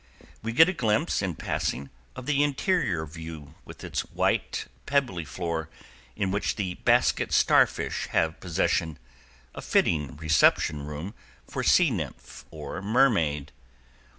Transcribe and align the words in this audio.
We 0.41 0.51
get 0.51 0.67
a 0.67 0.73
glimpse, 0.73 1.21
in 1.21 1.35
passing, 1.35 1.91
of 2.15 2.25
the 2.25 2.41
interior 2.41 3.05
view 3.05 3.53
with 3.65 3.83
its 3.83 3.99
white, 4.01 4.65
pebbly 4.87 5.25
floor, 5.25 5.69
in 6.15 6.31
which 6.31 6.55
the 6.55 6.73
basket 6.73 7.31
starfish 7.31 8.07
have 8.09 8.39
possession 8.39 8.97
a 9.53 9.61
fitting 9.61 10.17
reception 10.17 10.87
room 10.87 11.13
for 11.47 11.61
sea 11.61 11.91
nymph 11.91 12.45
or 12.49 12.81
mermaid. 12.81 13.51